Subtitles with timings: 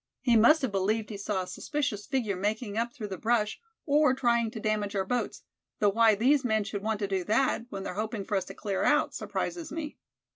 [0.21, 4.15] He must have believed he saw a suspicious figure making up through the brush, or
[4.15, 5.43] trying to damage our boats;
[5.77, 8.55] though why these men should want to do that, when they're hoping for us to
[8.55, 9.99] clear out, surprises me."